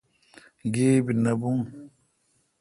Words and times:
گیبی 0.73 1.13
نہ 1.23 1.33
بون۔ 1.39 1.59